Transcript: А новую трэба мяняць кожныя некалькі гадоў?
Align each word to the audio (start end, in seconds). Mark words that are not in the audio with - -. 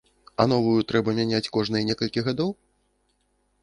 А 0.43 0.47
новую 0.53 0.79
трэба 0.93 1.15
мяняць 1.19 1.51
кожныя 1.59 1.83
некалькі 1.93 2.27
гадоў? 2.31 2.55